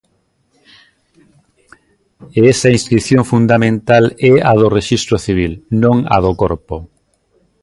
[2.37, 6.75] E esa inscrición fundamental é a do rexistro civil, non a do corpo.